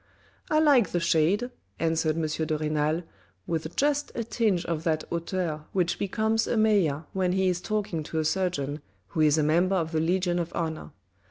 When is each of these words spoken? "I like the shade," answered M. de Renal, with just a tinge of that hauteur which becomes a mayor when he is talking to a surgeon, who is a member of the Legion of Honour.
"I 0.49 0.57
like 0.57 0.89
the 0.93 0.99
shade," 0.99 1.51
answered 1.79 2.15
M. 2.15 2.23
de 2.47 2.57
Renal, 2.57 3.03
with 3.45 3.75
just 3.75 4.11
a 4.15 4.23
tinge 4.23 4.65
of 4.65 4.83
that 4.83 5.03
hauteur 5.11 5.65
which 5.73 5.99
becomes 5.99 6.47
a 6.47 6.57
mayor 6.57 7.03
when 7.13 7.33
he 7.33 7.47
is 7.49 7.61
talking 7.61 8.01
to 8.05 8.17
a 8.17 8.25
surgeon, 8.25 8.81
who 9.09 9.21
is 9.21 9.37
a 9.37 9.43
member 9.43 9.75
of 9.75 9.91
the 9.91 9.99
Legion 9.99 10.39
of 10.39 10.51
Honour. 10.53 10.89